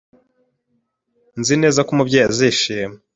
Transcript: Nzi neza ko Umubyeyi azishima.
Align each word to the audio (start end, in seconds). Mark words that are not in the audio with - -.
Nzi 1.39 1.53
neza 1.61 1.79
ko 1.85 1.89
Umubyeyi 1.95 2.25
azishima. 2.33 2.95